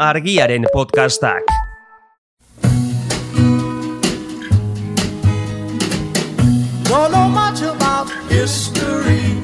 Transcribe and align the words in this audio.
argiaren 0.00 0.64
podcastak. 0.72 1.44
Don't 6.88 7.12
know 7.12 7.28
much 7.28 7.60
about 7.62 8.08
history. 8.30 9.36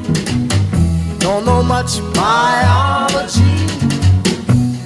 Don't 1.21 1.45
know 1.45 1.63
much 1.63 2.01
biology. 2.15 3.67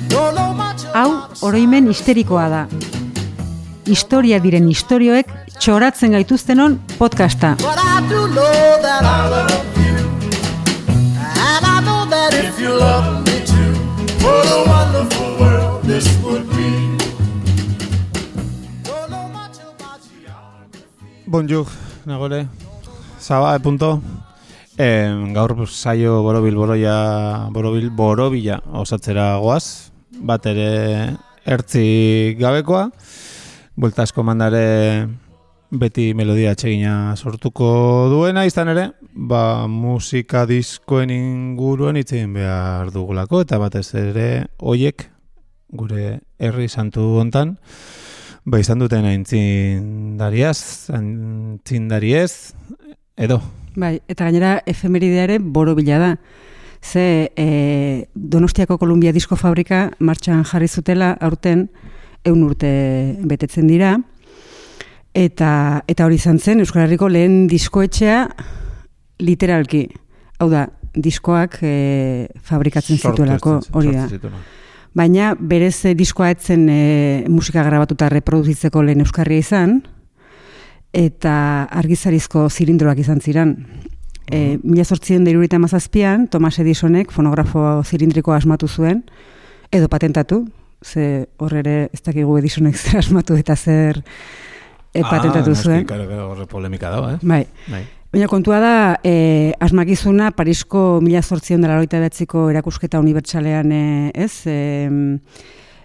Don't 0.09 0.35
know 0.35 0.53
much 0.53 0.83
Hau 0.95 1.31
oroimen 1.43 1.87
histerikoa 1.87 2.49
da. 2.51 2.67
Historia 3.87 4.43
diren 4.43 4.67
istorioek 4.69 5.31
txoratzen 5.61 6.19
gaituztenon 6.19 6.81
podcasta. 6.99 7.55
But 7.63 7.79
I 7.79 8.03
do 8.11 8.27
know 8.27 8.83
that 8.83 9.07
I 9.07 9.31
love 9.31 9.71
you. 9.87 9.97
And 11.47 11.63
I 11.63 11.81
know 11.87 12.11
that 12.11 12.35
if 12.35 12.59
you 12.59 12.75
love 12.75 13.10
Bonjour, 21.31 21.65
nagore. 22.07 22.49
Zaba, 23.21 23.55
e 23.55 23.61
punto. 23.61 24.03
Eh, 24.77 25.31
gaur 25.33 25.69
saio 25.69 26.25
borobil 26.25 26.57
boroia, 26.57 27.47
borobil 27.55 27.87
borobila 27.95 28.59
osatzera 28.75 29.37
goaz. 29.39 29.93
Bat 30.11 30.49
ere 30.51 31.15
ertzi 31.47 32.35
gabekoa. 32.35 32.91
Buelta 33.77 34.03
asko 34.03 34.27
mandare 34.27 35.07
beti 35.71 36.15
melodia 36.19 36.51
atsegina 36.51 37.15
sortuko 37.15 38.11
duena 38.11 38.43
izan 38.45 38.75
ere, 38.75 38.91
ba 39.15 39.69
musika 39.71 40.49
diskoen 40.51 41.15
inguruen 41.15 41.95
hitz 41.95 42.11
egin 42.11 42.35
behar 42.35 42.91
dugulako 42.91 43.47
eta 43.47 43.63
batez 43.63 43.87
ere 43.95 44.49
hoiek 44.59 45.07
gure 45.71 46.25
herri 46.43 46.67
santu 46.67 47.07
hontan 47.23 47.55
ba 48.45 48.61
izan 48.61 48.79
duten 48.79 49.05
aintzindariaz, 49.05 50.91
aintzindariez 50.97 52.55
edo 53.17 53.41
Bai, 53.77 54.01
eta 54.11 54.27
gainera 54.27 54.61
efemeridea 54.67 55.25
ere 55.29 55.39
borobila 55.39 55.99
da. 56.01 56.11
Ze 56.83 57.31
e, 57.37 58.07
Donostiako 58.15 58.79
Kolumbia 58.79 59.13
Disko 59.13 59.37
Fabrika 59.37 59.91
martxan 60.01 60.43
jarri 60.45 60.69
zutela 60.69 61.13
aurten 61.21 61.69
eun 62.25 62.43
urte 62.43 62.71
betetzen 63.23 63.69
dira. 63.71 63.95
Eta, 65.15 65.83
eta 65.87 66.07
hori 66.07 66.19
izan 66.19 66.39
zen 66.39 66.61
Euskal 66.65 66.85
Herriko 66.87 67.09
lehen 67.09 67.47
diskoetxea 67.51 68.25
literalki. 69.21 69.85
Hau 70.41 70.49
da, 70.51 70.67
diskoak 70.95 71.61
e, 71.63 72.29
fabrikatzen 72.43 72.99
zituelako 72.99 73.61
hori 73.77 73.95
da. 73.95 74.09
zituela. 74.09 74.43
Baina 74.97 75.35
berez 75.39 75.85
eh, 75.87 75.95
diskoa 75.95 76.33
etzen 76.35 76.67
e, 76.69 76.81
musika 77.31 77.63
grabatuta 77.63 78.09
reproduzitzeko 78.11 78.83
lehen 78.83 79.05
euskarria 79.05 79.39
izan, 79.39 79.77
eta 80.93 81.35
argizarizko 81.71 82.49
zilindroak 82.51 82.99
izan 82.99 83.21
ziren. 83.23 83.55
E, 84.31 84.59
mila 84.63 84.85
sortzien 84.85 85.25
deirurita 85.27 85.61
mazazpian, 85.63 86.27
Tomas 86.31 86.57
Edisonek 86.63 87.15
fonografo 87.15 87.83
zilindrikoa 87.87 88.41
asmatu 88.41 88.69
zuen, 88.69 89.05
edo 89.71 89.87
patentatu, 89.91 90.45
ze 90.83 91.27
horre 91.39 91.63
ere 91.63 91.79
ez 91.93 92.03
dakigu 92.03 92.39
Edisonek 92.41 92.79
zer 92.83 92.99
asmatu 93.05 93.39
eta 93.39 93.55
zer 93.55 94.03
e, 94.93 95.03
patentatu 95.03 95.55
ah, 95.55 95.63
zuen. 95.63 95.87
Claro, 95.87 96.27
horre 96.33 96.51
polemika 96.51 96.91
dago, 96.91 97.15
eh? 97.15 97.19
Bai. 97.23 97.45
Bai. 97.71 97.85
Baina 98.11 98.27
kontua 98.27 98.59
da, 98.59 99.01
e, 99.07 99.55
asmakizuna 99.63 100.33
Parisko 100.35 100.99
mila 100.99 101.23
zortzion 101.23 101.63
dela 101.63 101.79
betziko 101.79 102.49
erakusketa 102.51 102.99
unibertsalean, 102.99 103.71
ez, 104.15 104.47
e, 104.51 105.21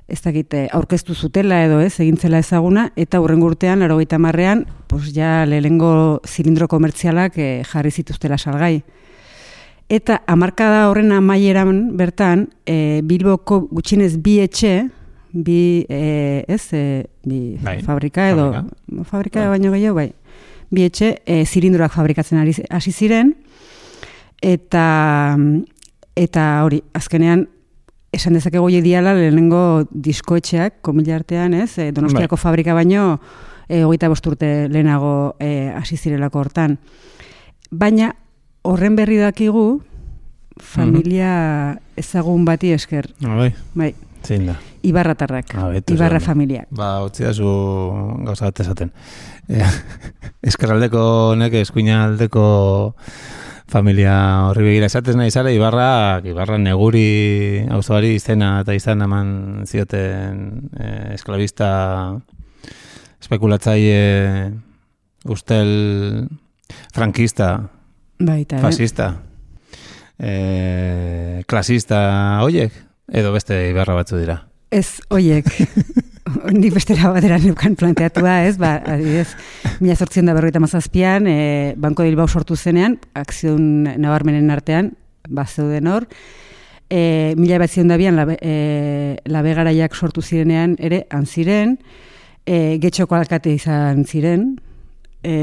ez 0.08 0.22
dakit, 0.23 0.53
e, 0.58 0.64
aurkeztu 0.73 1.14
zutela 1.14 1.64
edo 1.64 1.80
ez, 1.80 2.00
egintzela 2.00 2.40
ezaguna, 2.42 2.92
eta 2.96 3.22
hurrengo 3.22 3.46
urtean, 3.46 3.80
laro 3.80 4.00
marrean, 4.18 4.66
pues 4.88 5.14
ja 5.14 5.46
lehengo 5.46 6.19
zilindro 6.25 6.68
komertzialak 6.68 7.38
e, 7.38 7.64
jarri 7.64 7.91
zituztela 7.91 8.40
salgai. 8.40 8.84
Eta 9.88 10.24
hamarkada 10.25 10.90
horren 10.90 11.12
amaieran 11.12 11.96
bertan, 11.96 12.50
e, 12.66 13.02
Bilboko 13.03 13.68
gutxinez 13.69 14.18
bi 14.18 14.40
etxe, 14.40 14.90
bi, 15.31 15.85
e, 15.90 16.44
ez, 16.47 16.74
e, 16.74 17.06
bi 17.24 17.59
Bai, 17.62 17.84
fabrika 17.84 18.31
edo, 18.31 18.52
fabrika. 18.52 19.03
fabrika 19.03 19.40
Bai. 19.41 19.50
baino 19.59 19.72
gehiago, 19.72 19.96
bai, 19.96 20.14
bi 20.72 20.86
etxe 20.88 21.16
e, 21.26 21.44
zilindroak 21.46 21.94
fabrikatzen 21.94 22.40
ari 22.42 22.53
hasi 22.70 22.92
ziren, 22.92 23.34
eta, 24.42 24.86
eta 26.16 26.46
hori, 26.66 26.81
azkenean, 26.94 27.48
esan 28.16 28.38
dezakegu 28.38 28.68
hori 28.68 28.81
diala 28.86 29.16
lehenengo 29.18 29.86
diskoetxeak, 29.92 30.80
komila 30.86 31.18
artean, 31.20 31.56
ez, 31.58 31.78
e, 31.80 31.90
donostiako 31.96 32.40
fabrika 32.40 32.76
baino, 32.78 33.20
e, 33.68 33.84
hogeita 33.84 34.09
bost 34.12 34.28
urte 34.30 34.70
lehenago 34.72 35.36
e, 35.40 35.72
hasi 35.76 35.98
zirelako 35.98 36.46
hortan. 36.46 36.78
Baina, 37.72 38.14
horren 38.66 38.96
berri 38.96 39.20
dakigu, 39.22 39.82
familia 40.62 41.76
ezagun 42.00 42.46
bati 42.47 42.72
esker, 42.72 43.09
bai, 43.20 43.52
bai, 43.76 43.92
zein 44.24 44.47
da. 44.52 44.59
Ibarratarrak, 44.85 45.56
Ah, 45.57 45.69
betu 45.73 45.94
Ibarra 45.96 46.19
zen. 46.19 46.25
familiak. 46.28 46.68
Ba, 46.72 47.03
utzi 47.06 47.23
da 47.25 47.34
zu 47.34 47.46
gauza 48.25 48.46
bat 48.51 48.59
esaten. 48.63 48.91
Eh, 49.50 49.66
eskerraldeko 50.50 51.01
honek 51.34 51.53
eskuina 51.62 52.03
aldeko 52.06 52.96
familia 53.68 54.13
horri 54.47 54.63
begira 54.68 54.85
esatez 54.85 55.16
nahi 55.18 55.31
zara, 55.34 55.50
Ibarra, 55.51 56.22
Ibarra 56.23 56.57
neguri 56.62 57.66
auzoari 57.73 58.13
izena 58.19 58.59
eta 58.62 58.75
izan 58.78 59.01
eman 59.01 59.63
zioten 59.66 60.69
eh, 60.78 61.13
esklabista 61.17 61.69
spekulatzaile 63.25 64.53
ustel 65.25 66.28
frankista, 66.94 67.69
Baita, 68.19 68.57
eh? 68.57 68.62
fascista, 68.62 69.07
eh, 70.19 71.44
klasista 71.47 72.40
hoiek, 72.44 72.72
edo 73.12 73.34
beste 73.34 73.57
Ibarra 73.69 73.97
batzu 73.97 74.17
dira. 74.22 74.44
Ez, 74.75 75.00
oiek, 75.13 75.47
nik 76.59 76.74
bestera 76.75 77.12
batera 77.13 77.38
neukan 77.40 77.78
planteatua, 77.80 78.41
ez, 78.50 78.58
ba, 78.59 78.74
adibidez, 78.84 79.30
mila 79.80 79.96
sortzion 79.96 80.28
da 80.28 80.34
berroita 80.36 80.59
mazazpian, 80.59 81.30
e, 81.31 81.38
Banko 81.80 82.03
de 82.03 82.12
Bilbao 82.12 82.28
sortu 82.28 82.58
zenean, 82.59 82.97
akzion 83.16 83.85
nabarmenen 83.85 84.52
artean, 84.52 84.91
ba, 85.30 85.46
zeuden 85.47 85.88
hor, 85.88 86.09
e, 86.90 87.00
mila 87.40 87.62
bat 87.62 87.72
zion 87.72 87.94
dabian, 87.94 88.19
labe, 88.19 88.35
e, 88.41 89.16
labegaraiak 89.31 89.96
sortu 89.96 90.25
zirenean, 90.25 90.75
ere, 90.84 91.06
anziren, 91.16 91.78
e, 92.44 92.75
getxoko 92.84 93.16
alkate 93.16 93.56
izan 93.56 94.03
ziren, 94.03 94.50
e, 95.24 95.38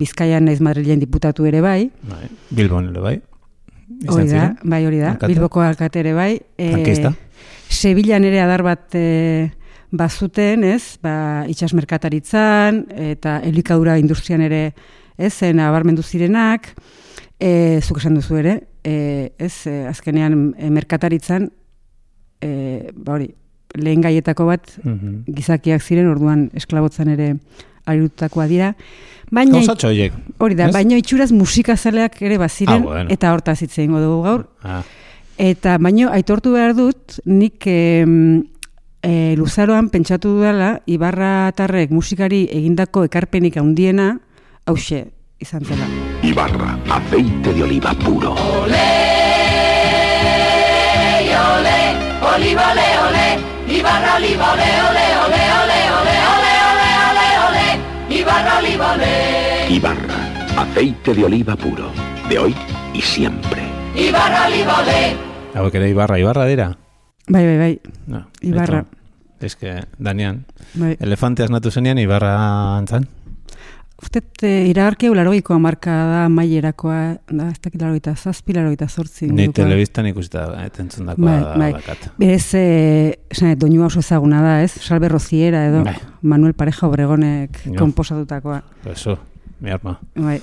Bizkaian 0.00 0.48
naiz 0.48 0.62
Madrilen 0.64 1.04
diputatu 1.04 1.44
ere 1.50 1.60
bai, 1.60 1.90
Bai, 2.08 2.32
Bilbon 2.48 2.88
ere 2.94 3.04
bai. 3.10 3.14
Izan 4.00 4.14
hori 4.14 4.24
da, 4.24 4.32
ziren? 4.32 4.56
bai 4.72 4.82
hori 4.88 5.04
da, 5.04 5.12
Alkate? 5.12 5.32
Bilboko 5.34 5.60
alkate 5.60 6.00
ere 6.00 6.16
bai. 6.16 6.32
E, 6.56 6.72
Frankista? 6.72 7.12
Sevillan 7.68 8.24
ere 8.24 8.40
adar 8.40 8.62
bat 8.62 8.94
e, 8.94 9.50
bazuten, 9.94 10.64
ez, 10.64 10.96
ba, 11.02 11.44
itxas 11.50 11.72
merkataritzan, 11.74 12.84
eta 13.14 13.38
elikadura 13.46 13.96
industrian 13.98 14.40
ere, 14.42 14.72
ez, 15.18 15.32
zen 15.32 15.60
abarmendu 15.62 16.02
zirenak, 16.02 16.72
e, 17.38 17.80
zuk 17.82 17.98
esan 18.02 18.14
duzu 18.18 18.36
ere, 18.40 18.56
e, 18.84 19.32
ez, 19.38 19.66
e, 19.70 19.84
azkenean 19.90 20.52
e, 20.58 20.70
merkataritzan, 20.70 21.50
e, 22.42 22.90
ba 22.94 23.16
hori, 23.18 23.30
lehen 23.74 24.02
gaietako 24.04 24.46
bat, 24.46 24.70
Mhm. 24.84 25.24
gizakiak 25.34 25.82
ziren, 25.82 26.06
orduan 26.10 26.50
esklabotzan 26.54 27.08
ere 27.14 27.34
arirutakoa 27.86 28.46
dira, 28.46 28.74
baina 29.34 29.58
Gauzatxo 29.58 29.88
hori 30.38 30.54
da, 30.54 30.68
ez? 30.68 30.72
baina 30.74 30.96
itxuraz 30.96 31.32
musikazaleak 31.32 32.20
ere 32.22 32.38
baziren, 32.38 32.82
Ah, 32.82 32.86
bueno. 32.86 33.10
eta 33.10 33.32
hortaz 33.34 33.60
hitz 33.62 33.78
egingo 33.78 34.00
dugu 34.00 34.22
gaur, 34.22 34.46
Ah, 34.62 34.82
Eta 35.38 35.78
baino 35.82 36.10
aitortu 36.14 36.52
behar 36.54 36.74
dut, 36.78 37.18
nik 37.26 37.66
em, 37.66 38.44
e, 39.02 39.34
luzaroan 39.36 39.90
pentsatu 39.90 40.36
dudala, 40.36 40.80
Ibarra 40.86 41.50
tarrek 41.56 41.90
musikari 41.90 42.44
egindako 42.52 43.04
ekarpenik 43.08 43.58
handiena, 43.58 44.20
hause 44.66 45.10
izan 45.42 45.64
zela. 45.64 45.86
Ibarra, 46.22 46.78
aceite 46.88 47.52
de 47.52 47.62
oliva 47.62 47.92
puro. 47.94 48.34
Ibarra, 59.68 60.18
aceite 60.56 61.14
de 61.14 61.24
oliva 61.24 61.56
puro. 61.56 61.90
De 62.28 62.38
hoy 62.38 62.54
y 62.94 63.00
siempre. 63.00 63.63
Hauek 65.54 65.74
ere 65.74 65.88
Ibarra, 65.90 66.18
Ibarra 66.18 66.46
dira? 66.46 66.76
Bai, 67.28 67.44
bai, 67.46 67.58
bai, 67.58 67.80
No, 68.06 68.26
Ibarra. 68.42 68.82
beto. 68.82 68.96
Ez 69.40 69.56
que, 69.56 69.82
Danian, 69.98 70.44
bai. 70.74 70.96
elefante 71.00 71.42
asnatu 71.44 71.70
zenean 71.70 71.98
Ibarra 71.98 72.34
antzan? 72.78 73.06
uste 74.04 74.20
e, 74.42 74.66
iragarki 74.68 75.06
hau 75.06 75.14
larogiko 75.14 75.56
marka 75.62 75.92
da 76.10 76.22
mailerakoa, 76.28 77.16
da, 77.30 77.46
ez 77.48 77.60
dakit 77.62 77.80
larogeita 77.80 78.12
zazpi, 78.16 78.52
larogeita 78.52 78.88
zortzi. 78.88 79.30
Ni 79.32 79.46
telebistan 79.54 80.06
ikusita 80.10 80.42
etentzun 80.66 81.06
dakoa 81.08 81.24
Bai, 81.24 81.38
da 81.40 81.54
bai. 81.62 81.70
dakat. 81.78 82.10
Berez, 82.18 82.50
e, 82.58 82.64
esan, 83.30 83.54
doinua 83.58 83.86
oso 83.86 84.02
ezaguna 84.04 84.42
da, 84.42 84.58
ez? 84.62 84.72
Salve 84.82 85.08
Roziera 85.08 85.64
edo 85.70 85.84
Bai. 85.86 85.94
Manuel 86.22 86.52
Pareja 86.54 86.86
Obregonek 86.88 87.62
Jo. 87.64 87.78
komposatutakoa. 87.78 88.62
Eso, 88.92 89.16
mi 89.60 89.70
arma. 89.70 89.98
Bai. 90.16 90.40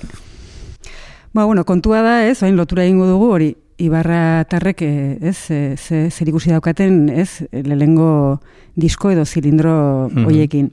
Ba, 1.32 1.44
bueno, 1.46 1.64
kontua 1.64 2.02
da, 2.04 2.26
ez, 2.28 2.42
orain 2.42 2.56
lotura 2.58 2.84
egingo 2.84 3.06
dugu 3.08 3.30
hori 3.32 3.54
Ibarra 3.82 4.44
tarrek, 4.46 4.82
eh, 4.84 5.16
ez, 5.24 5.36
ze, 5.80 6.10
zer 6.10 6.28
ikusi 6.28 6.52
daukaten, 6.52 7.08
ez, 7.08 7.42
lehengo 7.50 8.40
disko 8.76 9.10
edo 9.10 9.24
zilindro 9.24 10.10
Mhm. 10.12 10.24
hoiekin. 10.28 10.70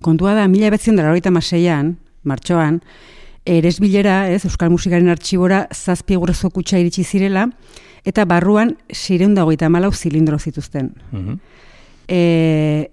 Kontua 0.00 0.34
da, 0.34 0.46
mila 0.48 0.70
betzen 0.70 0.96
dara 0.96 1.10
horita 1.10 1.30
maseian, 1.30 1.96
martxoan, 2.22 2.82
eres 3.44 3.80
bilera, 3.80 4.28
ez, 4.30 4.44
Euskal 4.44 4.70
Musikaren 4.70 5.08
artxibora, 5.08 5.66
zazpi 5.72 6.14
egurrezo 6.14 6.50
kutsa 6.50 6.78
iritsi 6.78 7.02
zirela, 7.04 7.48
eta 8.04 8.24
barruan 8.24 8.76
sireun 8.92 9.34
dagoita 9.34 9.68
malau 9.68 9.92
zilindro 9.92 10.38
zituzten. 10.38 10.94
Mhm. 11.12 11.38
E, 12.06 12.90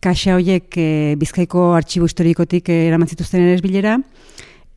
kaxa 0.00 0.34
horiek 0.36 0.76
e, 0.76 1.16
bizkaiko 1.18 1.74
artxibo 1.74 2.06
historikotik 2.06 2.68
e, 2.68 2.86
eraman 2.86 3.08
zituzten 3.08 3.40
ere 3.40 3.60
bilera, 3.60 3.98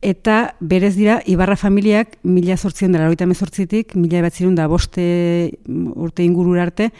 eta 0.00 0.54
berez 0.60 0.94
dira 0.96 1.20
Ibarra 1.28 1.56
familiak 1.56 2.16
mila 2.24 2.56
zortzion 2.56 2.92
dela 2.92 3.08
horita 3.08 3.26
mezortzitik, 3.28 3.94
mila 3.94 4.22
batzirun 4.24 4.54
da 4.56 4.66
boste 4.68 5.02
mm, 5.66 5.92
urte 6.00 6.24
ingurura 6.24 6.64
arte, 6.68 6.90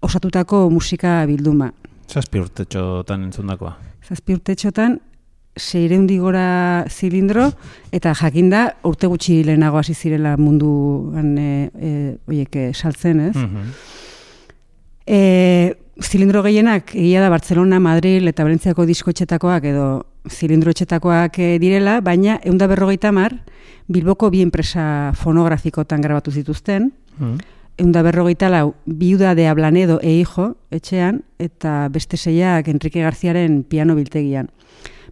osatutako 0.00 0.68
musika 0.70 1.24
bilduma. 1.26 1.72
Zazpi 2.10 2.40
urtetxotan 2.42 3.24
entzundakoa. 3.28 3.76
Zazpi 4.04 4.34
urte 4.34 4.56
txotan, 4.58 4.98
seireundi 5.56 6.18
gora 6.18 6.84
zilindro, 6.88 7.50
eta 7.92 8.12
jakinda 8.18 8.66
urte 8.84 9.08
gutxi 9.10 9.40
lehenago 9.46 9.80
hasi 9.80 9.94
zirela 9.94 10.36
munduan 10.40 11.36
e, 11.38 11.52
e, 11.74 11.92
oiek 12.28 12.56
e, 12.56 12.66
saltzen, 12.74 13.20
ez? 13.30 13.36
Mhm. 13.36 13.72
E, 15.06 15.20
zilindro 16.00 16.42
gehienak 16.42 16.94
egia 16.94 17.22
da 17.22 17.30
Barcelona, 17.32 17.80
Madrid 17.80 18.26
eta 18.28 18.44
Valentziako 18.44 18.86
diskoetxetakoak 18.88 19.64
edo 19.72 19.86
zilindro 20.28 20.70
etxetakoak 20.70 21.38
eh, 21.38 21.58
direla, 21.58 22.00
baina 22.00 22.40
eunda 22.44 22.66
berrogeita 22.66 23.12
mar, 23.12 23.34
Bilboko 23.90 24.30
bi 24.30 24.40
enpresa 24.42 25.12
fonografikotan 25.18 26.00
grabatu 26.00 26.30
zituzten, 26.30 26.92
Mhm. 27.18 27.38
eunda 27.78 28.02
berrogeita 28.02 28.48
lau, 28.48 28.74
biuda 28.86 29.34
de 29.34 29.48
Ablanedo 29.48 29.98
e 30.02 30.12
hijo 30.20 30.56
etxean, 30.70 31.22
eta 31.38 31.88
beste 31.88 32.16
seiak 32.16 32.68
Enrique 32.68 33.02
Garziaren 33.02 33.62
piano 33.64 33.94
biltegian. 33.96 34.50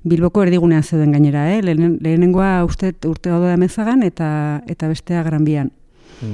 Bilboko 0.04 0.42
erdigunean 0.44 0.82
zeuden 0.84 1.10
gainera, 1.12 1.52
eh? 1.56 1.62
Lehen, 1.62 1.98
lehenengoa 2.00 2.64
uste 2.64 2.94
urte 3.04 3.30
gaude 3.30 3.52
amezagan 3.52 4.02
eta, 4.02 4.62
eta 4.68 4.86
bestea 4.88 5.22
granbian. 5.24 5.72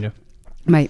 Jo. 0.03 0.11
Bai. 0.67 0.89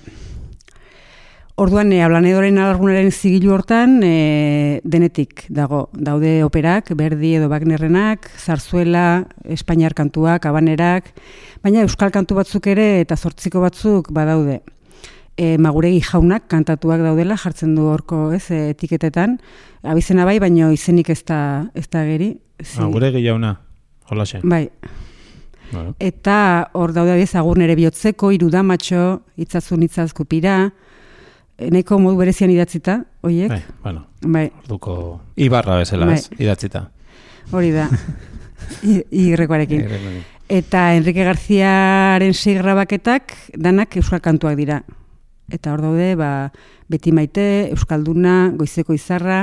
Orduan, 1.57 1.93
e, 1.95 2.01
ablanedoren 2.03 2.57
alargunaren 2.59 3.13
zigilu 3.15 3.53
hortan, 3.55 4.01
e, 4.03 4.81
denetik 4.83 5.45
dago. 5.55 5.85
Daude 5.95 6.41
operak, 6.43 6.91
Berdi 6.99 7.37
edo 7.39 7.47
Wagnerrenak, 7.53 8.27
Zarzuela, 8.43 9.29
Espainiar 9.47 9.95
kantuak, 9.95 10.49
Abanerak, 10.51 11.13
baina 11.63 11.85
Euskal 11.87 12.11
kantu 12.11 12.41
batzuk 12.41 12.67
ere 12.73 12.89
eta 13.05 13.15
zortziko 13.17 13.63
batzuk 13.63 14.11
badaude. 14.11 14.63
E, 15.39 15.55
maguregi 15.59 16.01
jaunak 16.03 16.49
kantatuak 16.51 17.01
daudela, 17.07 17.39
jartzen 17.39 17.77
du 17.79 17.87
horko 17.91 18.33
ez, 18.35 18.49
etiketetan. 18.51 19.39
Abizena 19.87 20.27
bai, 20.27 20.41
baino 20.43 20.73
izenik 20.75 21.11
ez 21.15 21.23
da, 21.27 21.39
ez 21.75 21.87
da 21.91 22.03
geri. 22.07 22.33
Zi- 22.65 22.81
Ah, 22.83 22.91
gure 22.91 23.13
gehiauna, 23.15 23.61
holaxe. 24.11 24.41
Bai, 24.43 24.69
Bueno. 25.73 25.95
Eta 25.99 26.69
hor 26.77 26.93
daude 26.93 27.11
abiez 27.15 27.33
agur 27.35 27.57
nere 27.59 27.75
bihotzeko, 27.75 28.29
irudamatxo, 28.37 29.23
itzazun 29.43 29.83
itzazkupira, 29.83 30.71
nahiko 31.59 31.99
modu 32.03 32.17
berezian 32.19 32.51
idatzita, 32.51 33.05
oiek? 33.23 33.49
Bai, 33.51 33.63
bueno, 33.83 34.07
Bai, 34.23 34.51
orduko 34.65 35.21
ibarra 35.37 35.77
bezala, 35.79 36.07
Bai. 36.07 36.15
ez, 36.19 36.31
idatzita. 36.39 36.89
hori 37.53 37.71
da. 37.71 37.89
I- 38.83 39.05
Igrekoarekin. 39.11 39.81
Irrekoekin. 39.85 40.23
Eta 40.49 40.95
Enrique 40.95 41.25
Garziaren 41.25 42.35
sei 42.35 42.55
grabaketak 42.59 43.33
danak 43.57 43.97
euskal 43.97 44.21
kantuak 44.21 44.57
dira. 44.57 44.83
Eta 45.53 45.73
hor 45.75 45.83
daude, 45.85 46.15
ba, 46.17 46.51
beti 46.89 47.13
maite, 47.13 47.69
euskalduna, 47.73 48.51
goizeko 48.57 48.95
izarra, 48.97 49.43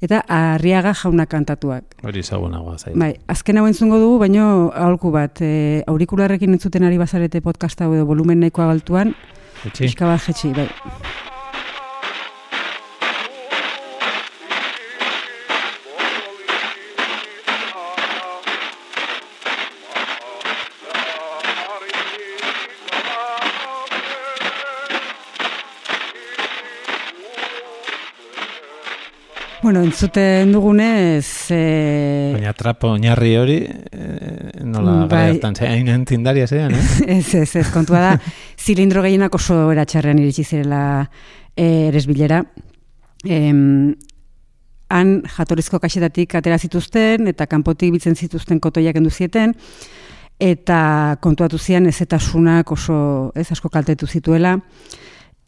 eta 0.00 0.22
arriaga 0.28 0.94
jauna 0.96 1.26
kantatuak. 1.28 1.84
Hori 2.04 2.20
ezagunagoa 2.24 2.78
zait. 2.78 2.96
Bai, 2.96 3.10
azken 3.28 3.58
hau 3.60 3.66
entzungo 3.68 3.98
dugu, 4.00 4.18
baino 4.24 4.70
aholku 4.74 5.10
bat, 5.12 5.40
e, 5.44 5.82
aurikularrekin 5.86 6.52
entzuten 6.56 6.84
ari 6.88 6.96
bazarete 7.00 7.40
podcast 7.44 7.80
hau 7.84 7.92
edo 7.94 8.06
volumen 8.08 8.40
nahikoa 8.40 8.66
baltuan, 8.72 9.12
Etxi? 9.64 9.84
pixka 9.84 10.08
bat 10.08 10.24
jetxi, 10.24 10.52
bai. 10.56 10.68
Bueno, 29.62 29.80
entzuten 29.80 30.50
dugunez, 30.50 31.46
e, 31.54 32.32
Baina 32.34 32.50
trapo 32.52 32.88
oinarri 32.96 33.36
hori, 33.38 33.58
eh, 33.62 34.64
nola 34.66 35.04
Bai. 35.06 35.08
gara 35.08 35.28
hartan, 35.36 35.54
hain 35.68 35.86
entzindaria 35.86 36.48
zean, 36.48 36.74
eh? 36.74 36.82
ez, 37.18 37.34
ez, 37.38 37.54
ez, 37.60 37.68
kontua 37.70 38.00
da, 38.02 38.16
zilindro 38.58 39.04
gehienak 39.06 39.38
oso 39.38 39.70
eratxarrean 39.70 40.18
iritsi 40.18 40.42
zirela 40.42 40.82
e, 41.54 41.68
eresbilera. 41.92 42.40
Em, 43.22 43.94
han 44.90 45.14
jatorrizko 45.36 45.78
kaxetatik 45.78 46.34
atera 46.40 46.58
zituzten, 46.58 47.30
eta 47.30 47.46
kanpotik 47.46 47.94
bitzen 47.94 48.18
zituzten 48.18 48.58
kotoiak 48.58 48.98
endu 48.98 49.14
zieten, 49.14 49.54
eta 50.42 50.82
kontuatu 51.22 51.62
zian 51.62 51.86
ezetasunak 51.86 52.74
oso 52.74 53.30
ez 53.38 53.46
asko 53.54 53.70
kaltetu 53.70 54.10
zituela. 54.10 54.56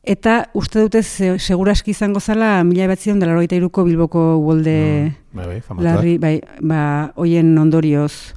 Eta 0.06 0.50
uste 0.52 0.80
dute 0.84 1.02
ze- 1.02 1.38
seguraski 1.38 1.90
izango 1.94 2.20
zala 2.20 2.62
mila 2.64 2.86
batzion 2.86 3.18
dela 3.18 3.40
iruko 3.42 3.84
Bilboko 3.84 4.36
uolde 4.36 5.14
Bai, 5.32 5.46
bai, 5.46 5.60
famatuak. 5.60 5.94
larri, 5.94 6.18
bai, 6.18 6.40
ba, 6.60 7.12
hoien 7.16 7.56
ondorioz. 7.58 8.34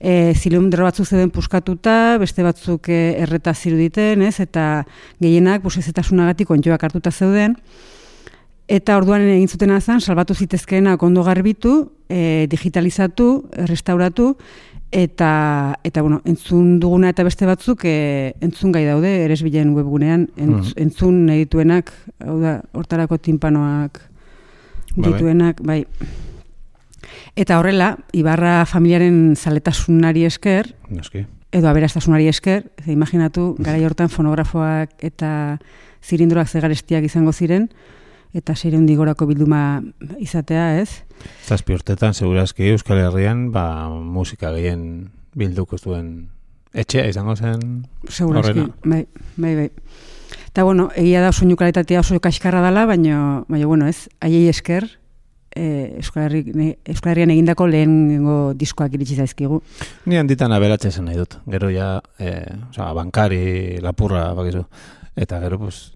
E, 0.00 0.32
zilindro 0.34 0.84
batzuk 0.84 1.06
zeuden 1.06 1.30
puskatuta, 1.30 2.16
beste 2.18 2.42
batzuk 2.42 2.88
e, 2.88 3.16
erreta 3.20 3.54
ziruditen, 3.54 4.22
ez? 4.22 4.40
Eta 4.40 4.84
gehienak, 5.20 5.62
bus 5.62 5.76
ezetasunagatik 5.76 6.50
ontjoak 6.50 6.82
hartuta 6.82 7.10
zeuden. 7.10 7.56
Eta 8.66 8.96
orduan 8.96 9.20
egin 9.20 9.48
zuten 9.48 9.70
azan, 9.70 10.00
salbatu 10.00 10.34
zitezkeenak 10.34 11.02
ondo 11.02 11.22
garbitu, 11.22 11.90
e, 12.08 12.46
digitalizatu, 12.48 13.44
restauratu, 13.68 14.36
eta, 14.94 15.74
eta 15.82 16.02
bueno, 16.02 16.20
entzun 16.24 16.78
duguna 16.78 17.08
eta 17.10 17.24
beste 17.26 17.46
batzuk 17.48 17.82
e, 17.84 18.34
entzun 18.40 18.70
gai 18.70 18.84
daude, 18.86 19.10
eresbilen 19.26 19.72
webgunean, 19.74 20.28
entz, 20.38 20.70
Mhm. 20.70 20.82
entzun 20.86 21.16
nahi 21.26 21.40
dituenak, 21.44 21.90
hau 22.22 22.38
da, 22.40 22.60
hortarako 22.72 23.18
timpanoak 23.18 23.98
bai. 24.94 25.12
dituenak, 25.12 25.60
bai. 25.66 25.80
Eta 27.34 27.58
horrela, 27.58 27.96
Ibarra 28.14 28.64
familiaren 28.70 29.34
zaletasunari 29.36 30.24
esker, 30.24 30.76
Noski. 30.88 31.26
edo 31.50 31.68
aberastasunari 31.68 32.28
esker, 32.28 32.70
ze 32.84 32.92
imaginatu, 32.92 33.56
gara 33.58 33.78
hortan 33.84 34.08
fonografoak 34.08 34.90
eta 35.02 35.58
zilindroak 36.02 36.46
zegarestiak 36.48 37.02
izango 37.04 37.32
ziren, 37.32 37.70
eta 38.34 38.56
seireun 38.56 38.86
digorako 38.86 39.28
bilduma 39.30 39.80
izatea, 40.18 40.80
ez? 40.82 41.04
Zazpi 41.46 41.76
urtetan, 41.76 42.14
segurazki 42.14 42.72
Euskal 42.74 43.00
Herrian, 43.04 43.50
ba, 43.54 43.88
musika 43.88 44.50
gehien 44.56 45.12
bilduko 45.38 45.78
zuen 45.78 46.10
etxea 46.74 47.06
izango 47.08 47.36
zen. 47.36 47.84
Segurazki, 48.10 48.66
bai, 48.84 49.04
bai, 49.36 49.54
bai. 49.62 49.70
Eta 50.48 50.66
bueno, 50.66 50.88
egia 50.98 51.22
da 51.22 51.30
soinu 51.32 51.56
kalitatea 51.58 52.02
oso 52.02 52.18
kaskarra 52.22 52.60
dela, 52.62 52.84
baina, 52.90 53.44
baina 53.48 53.70
bueno, 53.70 53.86
ez, 53.90 54.08
haiei 54.22 54.48
esker, 54.50 54.86
eh, 55.54 55.94
Euskal, 55.98 56.26
Herri, 56.26 56.74
Euskal 56.90 57.12
Herrian 57.12 57.32
egindako 57.34 57.66
lehenengo 57.70 58.36
diskoak 58.58 58.94
iritsi 58.98 59.16
zaizkigu. 59.18 59.60
Ni 60.10 60.18
handitan 60.18 60.52
aberatxe 60.54 60.90
esan 60.90 61.08
nahi 61.08 61.18
dut. 61.18 61.38
Gero 61.50 61.70
ja, 61.74 61.96
eh, 62.18 62.50
oza, 62.70 62.90
bankari, 62.94 63.78
lapurra, 63.82 64.32
bakizu. 64.34 64.64
Eta 65.14 65.38
gero, 65.42 65.60
pues, 65.62 65.92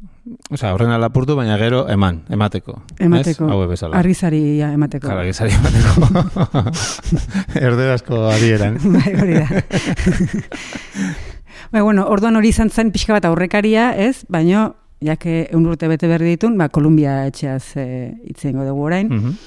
oza, 0.51 0.73
horrena 0.75 0.99
lapurtu, 0.99 1.37
baina 1.39 1.57
gero 1.61 1.85
eman, 1.91 2.23
emateko. 2.33 2.81
Emateko. 2.99 3.47
Ez? 3.47 3.53
Haue 3.55 3.67
bezala. 3.71 3.99
Argizari 3.99 4.41
ja, 4.59 4.73
emateko. 4.75 5.09
Kara, 5.09 5.25
gizari 5.27 5.55
emateko. 5.57 6.73
Erderazko 7.69 8.25
adieran. 8.33 8.79
bai, 8.97 9.15
hori 9.15 9.39
da. 9.39 9.47
bai, 11.73 11.83
bueno, 11.83 12.07
orduan 12.09 12.37
hori 12.41 12.53
izan 12.55 12.71
zen 12.71 12.93
pixka 12.95 13.17
bat 13.17 13.29
aurrekaria, 13.29 13.91
ez? 13.97 14.25
Baino, 14.29 14.73
jake 15.05 15.45
eun 15.53 15.69
urte 15.71 15.89
bete 15.91 16.11
berdi 16.11 16.35
ditun, 16.37 16.59
ba, 16.59 16.69
Kolumbia 16.73 17.21
etxeaz 17.29 17.77
e, 17.79 17.87
itzen 18.33 18.59
dugu 18.59 18.89
orain. 18.89 19.09
Mhm. 19.09 19.39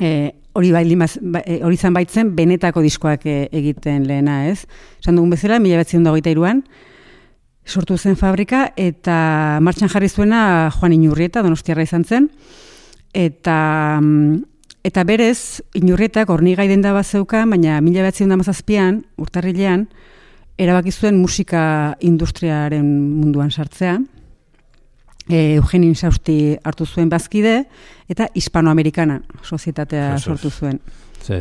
e, 0.00 0.10
hori 0.54 0.70
bai, 0.72 0.84
limaz, 0.86 1.18
ba, 1.20 1.42
e, 1.44 1.60
hori 1.66 1.76
zan 1.76 1.94
baitzen 1.94 2.34
benetako 2.36 2.82
diskoak 2.82 3.26
e, 3.26 3.38
egiten 3.52 4.06
lehena, 4.08 4.44
ez? 4.48 4.64
Esan 5.02 5.18
dugun 5.18 5.34
bezala, 5.34 5.58
mila 5.58 5.82
betzen 5.82 6.06
dagoita 6.06 6.30
iruan, 6.30 6.62
sortu 7.66 7.96
zen 7.98 8.16
fabrika, 8.16 8.72
eta 8.76 9.58
martxan 9.64 9.88
jarri 9.88 10.08
zuena 10.08 10.70
Juan 10.74 10.92
Inurrieta, 10.92 11.42
donostiarra 11.42 11.84
izan 11.86 12.04
zen, 12.04 12.28
eta 13.14 13.98
mm, 14.00 14.42
eta 14.84 15.04
berez, 15.08 15.62
Inurrietak 15.74 16.28
horni 16.30 16.54
gaiden 16.58 16.82
da 16.84 16.92
bat 16.92 17.06
zeuka, 17.06 17.44
baina 17.48 17.80
mila 17.80 18.04
betzen 18.04 18.28
da 18.28 18.36
mazazpian, 18.36 19.00
urtarrilean, 19.16 19.86
erabaki 20.60 20.92
zuen 20.92 21.16
musika 21.18 21.96
industriaren 22.04 22.84
munduan 23.20 23.50
sartzea, 23.50 23.96
e, 25.28 25.56
Eugenin 25.56 25.94
Sausti 25.96 26.56
hartu 26.62 26.86
zuen 26.86 27.08
bazkide, 27.08 27.62
eta 28.08 28.28
Hispanoamerikana 28.34 29.22
sozietatea 29.42 30.12
Jesus. 30.12 30.24
sortu 30.24 30.50
zuen. 30.50 30.80
Ze, 31.24 31.40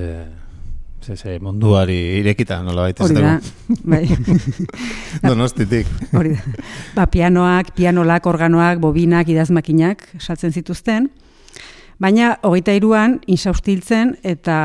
ze, 1.03 1.15
ze 1.17 1.39
munduari 1.39 1.97
irekita 2.19 2.61
nola 2.63 2.87
baita 2.87 3.03
Hori 3.03 3.15
da, 3.15 3.39
bai, 3.83 4.05
Donostitik. 5.29 5.87
hori 6.13 6.35
da. 6.35 6.53
Ba, 6.95 7.07
pianoak, 7.11 7.73
pianolak, 7.75 8.25
organoak, 8.25 8.79
bobinak, 8.79 9.27
idazmakinak 9.29 10.05
saltzen 10.19 10.51
zituzten, 10.55 11.09
baina 11.99 12.37
hogeita 12.41 12.73
iruan 12.75 13.19
insausti 13.27 13.75
hiltzen 13.75 14.15
eta 14.23 14.57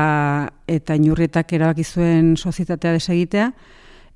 eta 0.67 0.95
inurrietak 0.95 1.53
erabaki 1.53 1.83
zuen 1.83 2.35
sozietatea 2.37 2.95
desegitea 2.97 3.51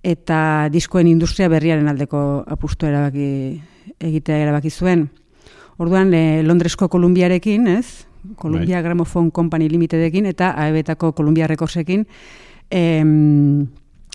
eta 0.04 0.70
diskoen 0.72 1.08
industria 1.08 1.50
berriaren 1.50 1.88
aldeko 1.88 2.44
apustu 2.48 2.88
erabaki 2.90 3.62
egitea 4.00 4.42
erabaki 4.44 4.70
zuen. 4.72 5.08
Orduan 5.82 6.12
Londresko 6.46 6.88
Kolumbiarekin, 6.92 7.68
ez? 7.68 8.06
Columbia 8.36 8.82
Gramophone 8.82 9.32
Company 9.32 9.70
Limitedekin 9.70 10.26
eta 10.26 10.52
AEB-tako 10.58 11.14
Columbia 11.14 11.48
Recordsekin 11.48 12.06
em, 12.72 13.68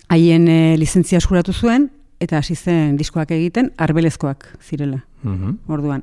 haien 0.08 0.48
e, 0.48 0.76
lizentzia 0.78 1.18
eskuratu 1.18 1.52
zuen 1.52 1.90
eta 2.20 2.38
hasi 2.38 2.54
zen 2.56 2.96
diskoak 2.98 3.30
egiten 3.30 3.72
arbelezkoak 3.78 4.48
zirela. 4.60 5.04
Mhm. 5.22 5.58
Orduan. 5.68 6.02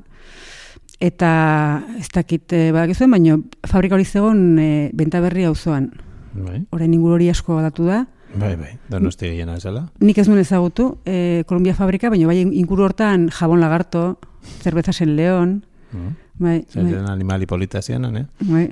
Eta 1.03 1.83
ez 1.99 2.07
dakit 2.13 2.53
e, 2.55 2.71
badakizuen, 2.71 3.11
baina 3.11 3.35
fabrika 3.67 3.95
hori 3.97 4.05
zegoen 4.05 4.57
e, 4.59 4.67
benta 4.95 5.19
berri 5.19 5.43
auzoan. 5.45 5.89
Bai, 6.35 6.61
Orain 6.75 6.93
inguru 6.93 7.15
hori 7.17 7.29
asko 7.29 7.59
datu 7.61 7.85
da. 7.87 8.05
bai, 8.35 8.55
bai. 8.59 8.73
Donosti 8.91 9.27
gehiena 9.29 9.55
esala. 9.55 9.85
Nik 9.99 10.17
ez 10.17 10.27
nuen 10.27 10.39
ezagutu, 10.39 10.97
e, 11.05 11.43
Columbia 11.47 11.73
fabrika, 11.75 12.09
baina 12.09 12.27
bai 12.27 12.41
inguru 12.43 12.83
hortan 12.83 13.29
jabon 13.31 13.59
lagarto, 13.61 14.19
cervezas 14.61 15.01
en 15.01 15.15
león, 15.15 15.65
Mhm. 15.91 16.03
bai, 16.03 16.15
bai. 16.39 16.65
Zer 16.69 17.05
animali 17.09 17.45
polita 17.45 17.81
zianan, 17.81 18.17
eh? 18.17 18.25
Bai. 18.39 18.69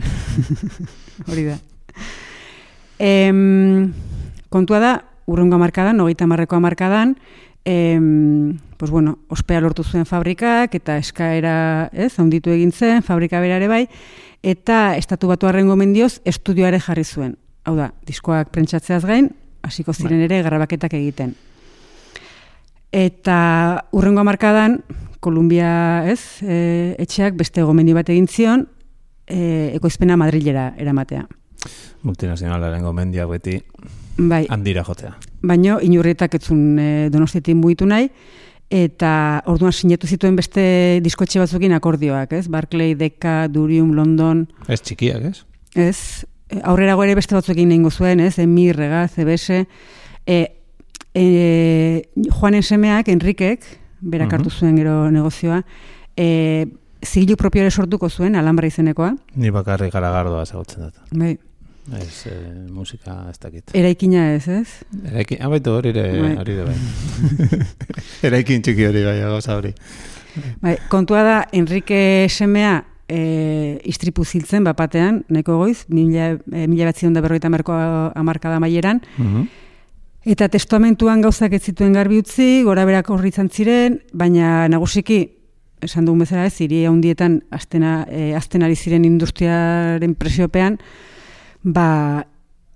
Hori 1.29 1.45
da. 1.47 1.57
Em, 2.99 3.93
kontua 4.49 4.79
da, 4.79 4.93
urrengo 5.25 5.57
amarkadan, 5.57 5.99
hogeita 5.99 6.27
marreko 6.27 6.55
amarkadan, 6.55 7.17
em, 7.65 8.59
pues 8.77 8.91
bueno, 8.91 9.19
ospea 9.29 9.61
lortu 9.61 9.83
zuen 9.83 10.05
fabrikak, 10.05 10.75
eta 10.75 10.97
eskaera, 10.97 11.89
ez, 11.93 12.13
haunditu 12.19 12.51
egin 12.51 12.71
zen, 12.71 13.03
fabrika 13.03 13.39
berare 13.39 13.67
bai, 13.67 13.87
eta 14.43 14.97
estatu 14.97 15.27
batu 15.31 15.47
arrengo 15.47 15.75
mendioz, 15.79 16.19
estudioare 16.25 16.79
jarri 16.79 17.03
zuen. 17.03 17.37
Hau 17.63 17.75
da, 17.77 17.93
diskoak 18.05 18.51
prentsatzeaz 18.51 19.05
gain, 19.07 19.31
hasiko 19.63 19.93
ziren 19.93 20.21
ere 20.25 20.41
grabaketak 20.43 20.93
egiten. 20.99 21.35
Eta 22.91 23.87
urrengo 23.95 24.21
amarkadan, 24.21 24.81
Kolumbia, 25.23 26.03
ez, 26.11 26.19
e, 26.43 26.95
etxeak 26.99 27.37
beste 27.39 27.63
gomendi 27.63 27.95
bat 27.95 28.09
egin 28.11 28.27
zion, 28.27 28.67
e, 29.25 29.71
ekoizpena 29.77 30.17
Madrilera 30.19 30.73
eramatea. 30.77 31.23
Multinazionalaren 32.03 32.83
gomendia 32.83 33.25
beti 33.29 33.61
Bai, 34.17 34.43
handira 34.51 34.83
jotea. 34.83 35.13
baino 35.41 35.79
inurrietak 35.81 36.35
etzun 36.35 36.77
e, 36.79 36.87
donostitin 37.13 37.57
mugitu 37.57 37.87
nahi, 37.87 38.09
eta 38.73 39.41
orduan 39.47 39.71
sinetu 39.73 40.07
zituen 40.07 40.35
beste 40.35 40.99
diskotxe 41.05 41.39
batzukin 41.39 41.73
akordioak, 41.77 42.33
ez? 42.33 42.47
Barclay, 42.49 42.95
Decca, 42.99 43.47
Durium, 43.47 43.93
London, 43.95 44.47
Ez 44.67 44.81
txikiak, 44.81 45.23
ez? 45.31 45.43
ez? 45.75 45.99
E, 46.49 46.59
Aurrerago 46.63 47.03
ere 47.05 47.15
beste 47.15 47.35
batzuekin 47.37 47.71
egingo 47.71 47.91
zuen, 47.91 48.19
ez? 48.19 48.35
Emi, 48.43 48.71
Rega, 48.75 49.05
CBS, 49.07 49.63
e, 50.27 50.39
e, 51.13 51.25
Juanen 52.29 52.63
semeak, 52.63 53.07
Enrikek, 53.13 53.65
berak 54.03 54.27
Mhm. 54.27 54.35
hartu 54.35 54.49
zuen 54.51 54.75
gero 54.77 55.09
negozioa, 55.11 55.63
e, 56.17 56.67
zigilu 57.03 57.35
propio 57.37 57.61
ere 57.63 57.71
sortuko 57.71 58.09
zuen, 58.09 58.35
alambra 58.35 58.67
izenekoa, 58.67 59.15
Ni 59.35 59.49
bakarrik 59.51 59.91
garagardoa 59.93 60.43
ezagutzen 60.43 60.83
dut. 60.83 60.93
bai, 61.11 61.37
Ez, 61.99 62.27
eh, 62.27 62.65
musika 62.71 63.27
ez 63.29 63.37
dakit. 63.39 63.71
eraikina 63.75 64.33
ez, 64.35 64.47
ez? 64.47 64.67
Eraikin, 65.11 65.41
abaitu 65.43 65.71
hori 65.71 65.89
ere, 65.89 66.05
Bai. 66.21 66.35
hori 66.37 66.51
ere 66.53 66.63
bai. 66.63 66.75
Eraikin 68.27 68.61
txiki 68.63 68.85
hori 68.87 69.03
bai, 69.03 69.19
gauza 69.19 69.57
hori. 69.57 69.73
Bai, 70.61 70.77
kontua 70.89 71.23
da, 71.23 71.47
Enrique 71.51 72.27
semea 72.29 72.85
e, 73.07 73.81
istripu 73.83 74.23
ziltzen 74.25 74.63
bapatean, 74.63 75.25
neko 75.29 75.57
goiz, 75.59 75.83
mila, 75.89 76.37
e, 76.51 76.67
mila 76.71 76.85
batzion 76.87 77.13
da 77.13 77.21
berroita 77.21 77.49
marko 77.51 77.73
amarkada 78.15 78.59
maieran, 78.63 79.01
Mhm. 79.17 79.43
Eta 80.25 80.47
testuamentuan 80.47 81.21
gauzak 81.23 81.53
ez 81.57 81.63
zituen 81.67 81.93
garbi 81.95 82.21
utzi, 82.23 82.63
gora 82.63 82.85
berak 82.87 83.09
horri 83.11 83.31
izan 83.33 83.49
ziren, 83.51 83.99
baina 84.13 84.67
nagusiki, 84.71 85.19
esan 85.83 86.05
dugun 86.07 86.23
bezala 86.23 86.45
ez, 86.47 86.55
hiri 86.63 86.85
handietan 86.87 87.41
aztena, 87.51 88.05
e, 88.07 88.31
azten 88.37 88.63
ari 88.63 88.75
ziren 88.75 89.03
industriaren 89.07 90.15
presiopean, 90.15 90.77
ba, 91.63 92.23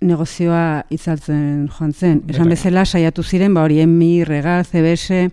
negozioa 0.04 0.84
itzaltzen 0.94 1.70
joan 1.72 1.94
zen. 1.94 2.20
Esan 2.30 2.52
bezala, 2.52 2.84
saiatu 2.86 3.24
ziren, 3.24 3.56
ba 3.56 3.64
hori, 3.66 3.80
EMI, 3.82 4.12
Rega, 4.28 4.60
CBS, 4.68 5.24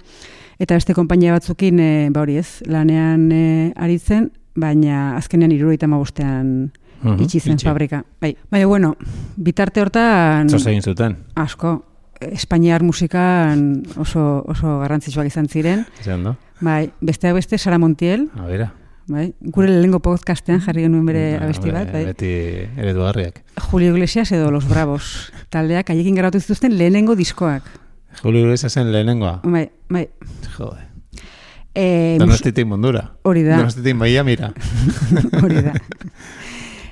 eta 0.62 0.78
beste 0.78 0.94
konpainia 0.94 1.34
batzukin, 1.34 1.82
e, 1.82 1.90
ba 2.14 2.22
hori 2.22 2.38
ez, 2.40 2.62
lanean 2.70 3.26
e, 3.34 3.44
aritzen, 3.74 4.30
baina 4.54 5.16
azkenean 5.18 5.52
iruroita 5.52 5.90
magustean 5.90 6.70
Mhm, 7.04 7.20
itxi 7.20 7.40
zen 7.40 7.58
fabrika. 7.60 8.02
Bai. 8.20 8.34
Baina, 8.50 8.66
bueno, 8.66 8.94
bitarte 9.36 9.82
hortan 9.82 10.48
Zer 10.48 10.70
egin 10.70 10.82
zuten? 10.82 11.16
asko, 11.36 11.74
Espainiar 12.20 12.82
musikan 12.82 13.82
oso, 13.96 14.44
oso 14.48 14.78
garrantzitsuak 14.80 15.26
izan 15.26 15.48
ziren. 15.48 15.84
Zer 16.02 16.14
ondo? 16.14 16.36
Bai, 16.60 16.90
besteak 17.00 17.34
beste, 17.34 17.58
Sara 17.58 17.78
Montiel, 17.78 18.28
A 18.38 18.46
bai, 19.06 19.34
gure 19.40 19.68
lehengo 19.68 19.98
podcastean 20.00 20.62
jarri 20.64 20.82
genuen 20.86 21.04
bere 21.04 21.36
abesti 21.36 21.70
bat, 21.70 21.90
bai. 21.92 22.04
Beti 22.06 22.30
eredugarriak. 22.80 23.42
Julio 23.70 23.92
Iglesias 23.92 24.32
edo 24.32 24.50
Los 24.50 24.66
Bravos. 24.68 25.30
Taldeak 25.52 25.90
haiekin 25.90 26.14
garatu 26.14 26.40
zituzten 26.40 26.78
lehenengo 26.78 27.14
diskoak. 27.16 27.62
Julio 28.22 28.46
Iglesiasen 28.46 28.90
lehenengoa. 28.92 29.40
Bai, 29.44 29.68
bai. 29.90 30.08
Jode. 30.56 30.80
E, 31.74 32.14
mus- 32.14 32.20
Donostitik 32.22 32.66
mundura. 32.66 33.10
hori 33.24 33.42
da, 33.42 33.56
Donostitik 33.58 33.94
Miamira. 33.98 34.52
hori 35.42 35.60
da. 35.66 35.72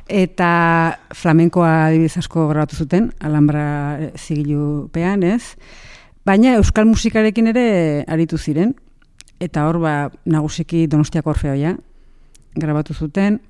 Eta 0.08 0.98
flamenkoa 1.14 1.86
adibidez 1.86 2.16
asko 2.18 2.48
grabatu 2.48 2.76
zuten, 2.76 3.12
Alhambra 3.20 3.98
eh, 4.00 4.10
zigilupean, 4.18 5.22
ez? 5.22 5.54
Baina 6.26 6.56
euskal 6.58 6.86
musikarekin 6.86 7.50
ere 7.50 8.04
aritu 8.10 8.38
ziren, 8.38 8.74
eta 9.42 9.66
hor 9.66 9.78
ba, 9.82 9.94
nagusiki 10.24 10.86
Donostiako 10.86 11.32
Orfeoia 11.34 11.76
grabatu 12.54 12.94
zuten, 12.94 13.40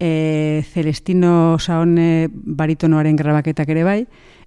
e, 0.00 0.64
Celestino 0.72 1.58
Saone 1.58 2.28
baritonoaren 2.32 3.16
grabaketak 3.16 3.70
ere 3.72 3.84
bai, 3.86 4.00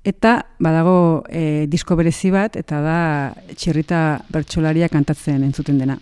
eta 0.08 0.42
badago 0.60 1.24
e, 1.30 1.66
disko 1.72 1.98
berezi 1.98 2.32
bat, 2.34 2.56
eta 2.60 2.82
da 2.84 3.00
txirrita 3.56 4.04
bertsolaria 4.34 4.90
kantatzen 4.90 5.44
entzuten 5.48 5.80
dena. 5.82 5.98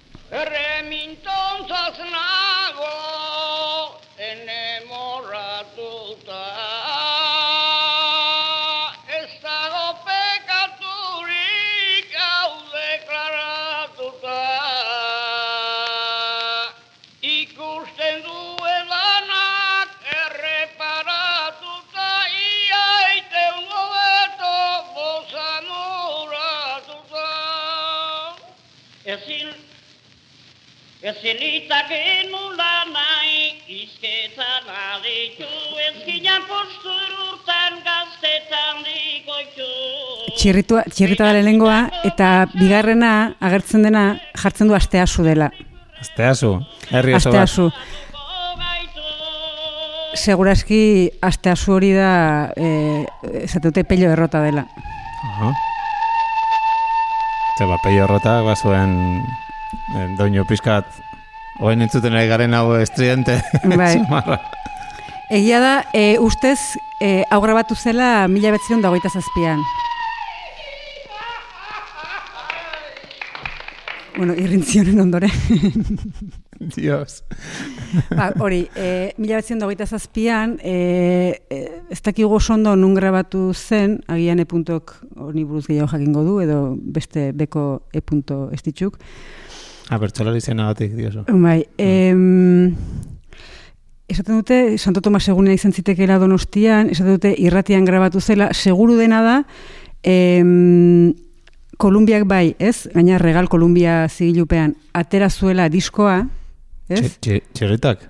Ezin 29.16 29.48
Ezin 31.06 31.38
itake 31.38 32.00
nula 32.32 32.72
nahi, 32.90 33.42
izketan 33.70 34.66
aditu, 34.74 35.50
ezkinan 35.84 36.48
postur 36.50 37.12
urtan 37.28 37.78
gaztetan 37.86 38.80
dikoitu. 38.88 39.68
Txirritua, 40.40 40.82
txirrita 40.90 41.28
da 41.28 41.36
lehenengoa, 41.38 41.78
eta 42.10 42.32
bigarrena 42.56 43.12
agertzen 43.38 43.86
dena 43.86 44.06
jartzen 44.42 44.72
du 44.72 44.78
asteasu 44.80 45.28
dela. 45.28 45.52
Asteazu. 46.02 46.56
Herri 46.90 47.14
oso 47.20 47.36
bat. 47.36 47.44
Asteasu. 47.44 47.70
seguraski 50.16 50.82
aste 51.22 51.52
asu 51.52 51.74
hori 51.76 51.92
da, 51.94 52.50
e, 52.56 53.06
esate 53.44 53.68
dute 53.68 53.84
pello 53.84 54.10
errota 54.16 54.42
dela. 54.42 54.66
Aha. 55.30 55.54
Zer, 57.56 57.70
ba, 57.72 57.78
peio 57.80 58.04
horretak, 58.04 58.44
ba, 58.44 58.54
zuen 58.60 59.24
eh, 59.96 60.10
doinu 60.20 60.44
pizkat, 60.44 60.98
oen 61.64 61.86
entzuten 61.86 62.18
ari 62.18 62.28
garen 62.28 62.54
hau 62.58 62.74
estridente. 62.76 63.38
Bai. 63.80 63.96
Egia 65.32 65.62
da, 65.64 65.76
e, 65.96 66.18
ustez, 66.20 66.60
e, 67.00 67.24
hau 67.32 67.40
grabatu 67.42 67.78
zela 67.80 68.28
mila 68.28 68.52
betzion 68.52 68.84
da 68.84 68.92
hogeita 68.92 69.10
zazpian. 69.10 69.64
Bueno, 74.18 74.36
irrintzionen 74.36 75.00
ondore. 75.08 75.32
Dios. 76.76 77.24
ba, 78.10 78.32
hori, 78.40 78.66
e, 78.76 79.14
mila 79.18 79.40
betzion 79.40 79.60
da 79.60 79.68
hogeita 79.68 79.86
zazpian, 79.86 80.58
e, 80.64 81.42
e, 81.50 81.60
ez 81.92 82.02
dakigu 82.04 82.36
oso 82.36 82.54
ondo 82.56 82.76
nun 82.76 82.96
grabatu 82.96 83.52
zen, 83.54 84.00
agian 84.08 84.40
e-puntok 84.40 84.96
honi 85.16 85.44
buruz 85.44 85.66
gehiago 85.68 85.90
jakingo 85.92 86.24
du, 86.24 86.38
edo 86.44 86.60
beste 86.78 87.32
beko 87.36 87.66
e-punto 87.94 88.50
estitzuk. 88.56 89.00
Ah, 89.90 90.00
bertsolari 90.02 90.42
zena 90.42 90.72
batik, 90.72 90.96
dioso. 90.98 91.26
Bai, 91.30 91.66
em, 91.78 92.76
esaten 94.08 94.40
dute, 94.40 94.78
Santo 94.78 95.02
Tomas 95.02 95.28
egunean 95.30 95.60
izan 95.60 95.76
zitekeela 95.76 96.18
donostian, 96.22 96.90
esaten 96.90 97.20
dute 97.20 97.36
irratian 97.38 97.86
grabatu 97.86 98.22
zela, 98.22 98.50
seguru 98.54 98.98
dena 98.98 99.22
da, 99.26 99.38
em, 100.04 101.14
Kolumbiak 101.76 102.24
bai, 102.24 102.56
ez? 102.58 102.88
Gaina 102.94 103.18
regal 103.20 103.50
Kolumbia 103.52 104.06
zigilupean, 104.08 104.78
atera 104.96 105.28
zuela 105.30 105.68
diskoa, 105.68 106.22
ez? 106.90 107.00
Txe- 107.02 107.20
txe- 107.22 107.44
Txirritak? 107.54 108.10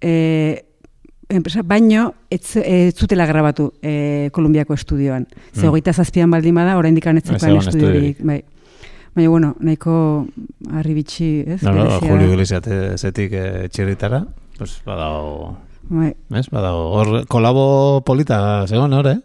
E, 0.00 0.64
enpresa, 1.28 1.62
baino, 1.62 2.14
ez, 2.30 2.56
ez 2.56 2.94
zutela 2.94 3.26
grabatu 3.26 3.72
e, 3.82 4.30
Kolumbiako 4.32 4.74
estudioan. 4.74 5.26
Ze 5.54 5.66
Mm. 5.66 5.68
hogeita 5.70 5.92
zazpian 5.92 6.30
baldin 6.30 6.54
bada, 6.54 6.76
oraindik 6.78 7.06
anetzekoan 7.06 7.40
zegoen 7.40 7.60
estudiorik. 7.68 8.22
Bai. 8.24 8.42
Baina, 9.14 9.28
bueno, 9.30 9.56
nahiko 9.60 10.26
arribitxi, 10.72 11.44
ez? 11.46 11.62
No, 11.62 11.72
no, 11.72 11.84
Berezia 11.84 12.08
Julio. 12.10 12.32
Iglesias 12.32 13.00
zetik 13.00 13.32
eh, 13.32 13.68
txirritara, 13.68 14.24
pues 14.58 14.80
badago, 14.86 15.56
Bai. 15.88 16.14
ez? 16.38 16.48
Badago, 16.50 16.84
hor 16.94 17.26
kolabo 17.26 18.02
polita 18.06 18.66
zegoen 18.68 18.92
hor, 18.92 19.08
eh? 19.08 19.18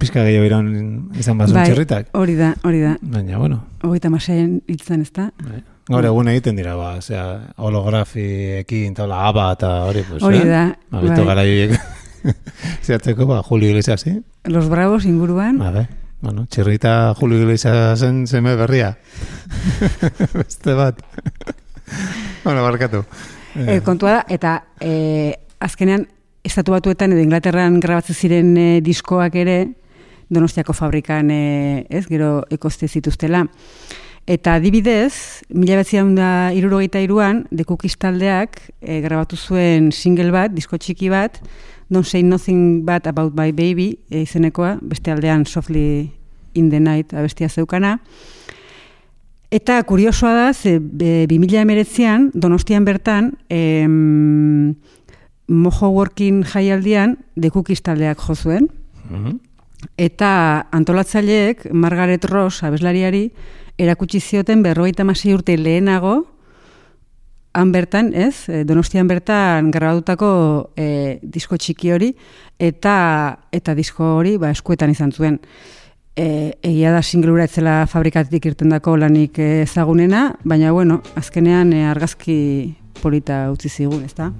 Pizka 0.00 0.24
gehiago 0.26 0.46
iran 0.48 0.66
izan 1.14 1.38
bazun 1.38 1.54
Bai, 1.60 1.68
txirritak. 1.68 2.08
hori 2.18 2.34
da, 2.34 2.54
hori 2.66 2.80
da. 2.82 2.96
Baina, 3.00 3.38
bueno, 3.38 3.60
Hogeita 3.86 4.10
masean 4.10 4.60
hiltzen 4.66 5.02
ez 5.02 5.12
da. 5.12 5.30
bai. 5.44 5.62
Gaur 5.88 6.08
egun 6.08 6.28
egiten 6.32 6.56
dira, 6.58 6.74
ba, 6.78 6.96
osea, 7.00 7.24
holografiekin, 7.62 8.94
eta 8.96 9.04
hola, 9.04 9.20
aba 9.28 9.50
eta 9.54 9.70
hori, 9.86 10.02
pues, 10.08 10.22
Hori 10.26 10.40
eh? 10.42 10.48
da, 10.48 10.64
Ba, 10.90 11.02
bito 11.04 11.20
bai. 11.20 11.26
gara 11.28 11.44
horiek 11.46 11.76
zehatzeko, 12.86 13.26
ba, 13.26 13.42
Julio 13.46 13.70
Iglesias, 13.70 14.00
sí? 14.00 14.16
Los 14.44 14.68
Bravos 14.68 15.04
inguruan. 15.04 15.58
Ba, 15.58 15.70
be. 15.70 15.86
Bueno, 16.20 16.46
txirrita 16.50 17.14
Julio 17.14 17.38
Iglesiasen 17.38 18.26
seme 18.26 18.56
berria. 18.56 18.96
Beste 20.34 20.74
bat. 20.74 21.02
bueno, 22.44 22.62
barkatu. 22.64 23.04
E, 23.54 23.80
kontua 23.84 24.18
da, 24.18 24.22
eta 24.28 24.56
e, 24.80 25.36
azkenean 25.60 26.06
estatu 26.46 26.74
batuetan 26.74 27.14
edo 27.14 27.22
Inglaterran 27.22 27.78
grabatzen 27.80 28.16
ziren 28.16 28.56
e, 28.58 28.68
diskoak 28.82 29.36
ere 29.38 29.58
Donostiako 30.28 30.74
fabrikan 30.74 31.30
e, 31.30 31.86
ez, 31.88 32.08
gero 32.10 32.40
ekoste 32.50 32.88
zituztela. 32.88 33.44
Eta 34.26 34.56
adibidez, 34.58 35.44
mila 35.54 35.76
betzian 35.78 36.16
da 36.16 36.50
irurogeita 36.50 36.98
iruan, 36.98 37.44
dekukistaldeak 37.54 38.58
e, 38.82 38.98
grabatu 39.04 39.36
zuen 39.38 39.92
single 39.94 40.32
bat, 40.34 40.50
disko 40.50 40.78
txiki 40.82 41.10
bat, 41.12 41.38
Don't 41.88 42.02
Say 42.08 42.24
Nothing 42.26 42.82
Bad 42.84 43.06
About 43.06 43.36
My 43.38 43.52
Baby 43.54 43.92
e, 44.10 44.24
izenekoa, 44.24 44.80
beste 44.82 45.12
aldean 45.14 45.44
Softly 45.46 46.10
in 46.58 46.70
the 46.72 46.80
Night 46.82 47.14
abestia 47.14 47.46
zeukana. 47.48 48.00
Eta 49.54 49.78
kuriosoa 49.86 50.32
da, 50.34 50.48
ze 50.52 50.80
be, 50.82 51.28
2000 51.30 51.60
emeretzean, 51.62 52.30
donostian 52.34 52.84
bertan, 52.84 53.36
em, 53.48 54.74
Mojo 55.46 55.92
Working 55.94 56.42
jaialdian 56.50 57.20
dekukistaldeak 57.38 58.18
jo 58.26 58.34
zuen, 58.34 58.66
Mhm. 59.08 59.38
eta 59.96 60.66
antolatzaileek 60.72 61.68
Margaret 61.70 62.24
Ross 62.24 62.64
abeslariari 62.64 63.30
erakutsi 63.78 64.20
zioten 64.20 64.62
berrogeita 64.64 65.04
hamasei 65.04 65.34
urte 65.34 65.56
lehenago 65.56 66.24
han 67.56 67.72
bertan, 67.72 68.12
ez, 68.12 68.48
eh, 68.48 68.64
Donostian 68.68 69.08
bertan 69.08 69.70
grabatutako 69.72 70.28
e, 70.76 71.18
disko 71.22 71.56
txiki 71.56 71.92
hori 71.94 72.10
eta 72.60 72.96
eta 73.52 73.74
disko 73.74 74.16
hori 74.18 74.36
ba, 74.36 74.50
eskuetan 74.52 74.92
izan 74.92 75.12
zuen. 75.12 75.38
E, 76.16 76.26
egia 76.64 76.92
da 76.92 77.00
singlura 77.02 77.44
etzela 77.48 77.86
fabrikatik 77.88 78.44
irtendako 78.52 78.96
lanik 79.00 79.40
ezagunena, 79.40 80.34
baina 80.44 80.72
bueno, 80.72 81.00
azkenean 81.16 81.72
argazki 81.92 82.36
polita 83.00 83.46
utzi 83.52 83.72
zigun, 83.72 84.04
ezta? 84.04 84.30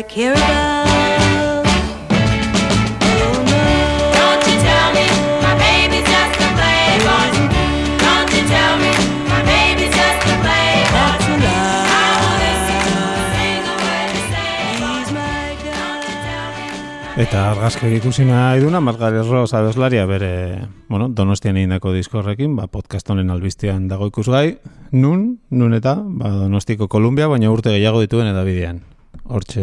I 0.00 0.02
care 0.02 0.32
about. 0.32 1.66
Oh 3.04 3.36
no. 3.52 3.64
Don't 4.16 4.42
you 4.48 4.56
tell 4.64 4.88
me 4.96 5.04
my 5.44 5.52
baby's 5.60 6.08
just 6.08 6.40
a 6.40 6.48
playboy. 6.56 7.28
Don't 8.00 8.30
you 8.32 8.44
tell 8.48 8.74
me 8.80 8.92
my 9.28 9.44
baby's 9.44 9.92
just 9.92 10.20
a 10.24 10.34
playboy. 10.40 10.96
That's 10.96 11.28
a 11.28 11.36
lie. 11.44 11.84
I 11.84 12.16
won't 12.16 12.40
listen 12.48 12.80
to 12.88 12.96
a 13.12 13.28
single 13.36 13.76
word 13.84 14.08
you 14.16 14.24
say. 14.32 14.48
He's 14.80 15.10
my 15.12 15.52
God. 15.68 16.00
Don't 16.00 16.08
you 16.08 16.16
tell 16.24 16.48
me. 16.56 17.20
Eta 17.20 17.38
argazki 17.50 17.92
ikusi 17.98 18.24
nahi 18.24 18.64
duna, 18.64 18.80
Margaret 18.80 19.28
Ross 19.28 19.52
abeslaria 19.52 20.06
bere, 20.08 20.64
bueno, 20.88 21.10
donostian 21.10 21.60
egindako 21.60 21.92
diskorrekin, 21.92 22.56
ba, 22.56 22.72
podcast 22.72 23.04
honen 23.12 23.28
albistean 23.28 23.84
dago 23.92 24.08
ikusgai, 24.08 24.64
nun, 24.92 25.44
nun 25.50 25.76
eta, 25.76 25.98
ba, 26.00 26.32
donostiko 26.40 26.88
Kolumbia, 26.88 27.28
baina 27.28 27.52
urte 27.52 27.68
gehiago 27.76 28.00
dituen 28.00 28.32
edabidean. 28.32 28.80
Hortxe 29.30 29.62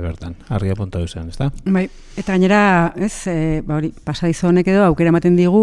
bertan, 0.00 0.34
argia 0.48 0.74
punta 0.76 0.98
duzen, 1.00 1.28
ezta? 1.28 1.50
Bai, 1.66 1.86
eta 2.16 2.32
gainera, 2.32 2.92
ez, 2.96 3.26
e, 3.28 3.60
ba 3.66 3.76
hori, 3.76 3.90
pasadizo 4.04 4.48
honek 4.48 4.68
edo 4.72 4.84
aukera 4.86 5.10
ematen 5.12 5.36
digu, 5.36 5.60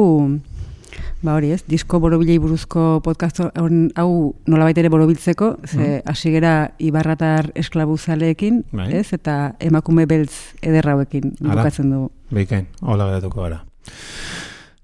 ba 1.26 1.36
hori, 1.38 1.50
ez, 1.56 1.64
disko 1.70 2.00
borobilei 2.02 2.38
buruzko 2.42 3.00
podcast 3.06 3.40
hon- 3.58 3.92
hau 3.98 4.36
nolabait 4.46 4.78
ere 4.78 4.90
borobiltzeko, 4.94 5.56
ze 5.66 6.02
hasi 6.06 6.32
gera 6.32 6.74
ibarratar 6.78 7.52
esklabuzaleekin, 7.56 8.64
Bai. 8.72 8.92
ez, 9.00 9.12
eta 9.14 9.56
emakume 9.60 10.06
beltz 10.06 10.34
ederra 10.62 10.94
hauekin 10.94 11.34
Hala. 11.42 11.56
bukatzen 11.64 11.90
dugu. 11.92 12.12
Beikain, 12.32 12.68
hola 12.82 13.06
geratuko 13.10 13.42
gara. 13.42 13.64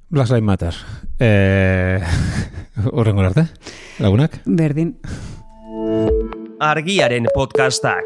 Black 0.10 0.30
Lives 0.30 0.44
Matter. 0.44 0.74
Eh, 1.20 2.02
Horrengo 2.94 3.22
arte, 3.22 3.48
lagunak? 4.00 4.42
Berdin. 4.46 4.96
Argiaren 6.60 7.28
podcastak. 7.36 8.06